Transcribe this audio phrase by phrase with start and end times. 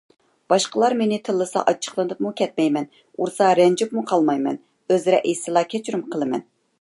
[0.51, 2.87] باشقىلار مېنى تىللىسا ئاچچىقلىنىپمۇ كەتمەيمەن.
[3.19, 4.57] ئۇرسا رەنجىپمۇ قالمايمەن.
[4.95, 6.47] ئۆزرە ئېيتسىلا، كەچۈرۈم قىلىمەن.